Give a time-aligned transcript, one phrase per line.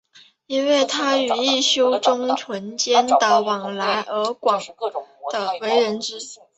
[0.47, 4.59] 因为他与一休宗纯间的往来而广
[5.61, 6.17] 为人知。